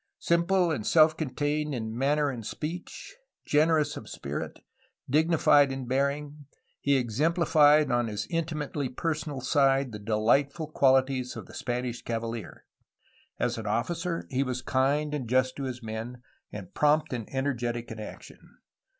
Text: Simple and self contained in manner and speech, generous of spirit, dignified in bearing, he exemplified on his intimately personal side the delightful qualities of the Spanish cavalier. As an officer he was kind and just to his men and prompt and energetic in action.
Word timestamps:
Simple 0.17 0.71
and 0.71 0.83
self 0.83 1.15
contained 1.15 1.75
in 1.75 1.95
manner 1.95 2.31
and 2.31 2.43
speech, 2.43 3.17
generous 3.45 3.95
of 3.95 4.09
spirit, 4.09 4.61
dignified 5.07 5.71
in 5.71 5.85
bearing, 5.85 6.47
he 6.79 6.97
exemplified 6.97 7.91
on 7.91 8.07
his 8.07 8.25
intimately 8.31 8.89
personal 8.89 9.41
side 9.41 9.91
the 9.91 9.99
delightful 9.99 10.65
qualities 10.65 11.35
of 11.35 11.45
the 11.45 11.53
Spanish 11.53 12.01
cavalier. 12.01 12.65
As 13.37 13.59
an 13.59 13.67
officer 13.67 14.25
he 14.31 14.41
was 14.41 14.63
kind 14.63 15.13
and 15.13 15.29
just 15.29 15.55
to 15.57 15.65
his 15.65 15.83
men 15.83 16.23
and 16.51 16.73
prompt 16.73 17.13
and 17.13 17.29
energetic 17.31 17.91
in 17.91 17.99
action. 17.99 18.57